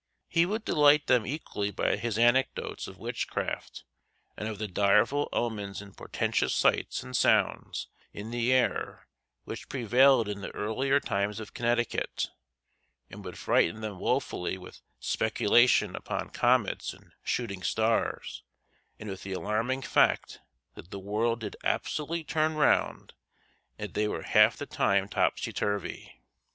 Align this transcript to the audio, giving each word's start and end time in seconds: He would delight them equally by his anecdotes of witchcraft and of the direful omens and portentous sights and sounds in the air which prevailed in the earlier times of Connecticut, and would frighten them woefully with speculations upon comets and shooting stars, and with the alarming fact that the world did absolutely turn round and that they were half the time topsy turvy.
He 0.27 0.47
would 0.47 0.65
delight 0.65 1.05
them 1.05 1.27
equally 1.27 1.69
by 1.69 1.95
his 1.95 2.17
anecdotes 2.17 2.87
of 2.87 2.97
witchcraft 2.97 3.83
and 4.35 4.49
of 4.49 4.57
the 4.57 4.67
direful 4.67 5.29
omens 5.31 5.79
and 5.79 5.95
portentous 5.95 6.55
sights 6.55 7.03
and 7.03 7.15
sounds 7.15 7.87
in 8.11 8.31
the 8.31 8.51
air 8.51 9.07
which 9.43 9.69
prevailed 9.69 10.27
in 10.27 10.41
the 10.41 10.49
earlier 10.55 10.99
times 10.99 11.39
of 11.39 11.53
Connecticut, 11.53 12.31
and 13.11 13.23
would 13.23 13.37
frighten 13.37 13.81
them 13.81 13.99
woefully 13.99 14.57
with 14.57 14.81
speculations 14.99 15.95
upon 15.95 16.31
comets 16.31 16.93
and 16.95 17.11
shooting 17.23 17.61
stars, 17.61 18.41
and 18.97 19.07
with 19.07 19.21
the 19.21 19.33
alarming 19.33 19.83
fact 19.83 20.39
that 20.73 20.89
the 20.89 20.97
world 20.97 21.41
did 21.41 21.55
absolutely 21.63 22.23
turn 22.23 22.55
round 22.55 23.13
and 23.77 23.89
that 23.89 23.93
they 23.93 24.07
were 24.07 24.23
half 24.23 24.57
the 24.57 24.65
time 24.65 25.07
topsy 25.07 25.53
turvy. 25.53 26.19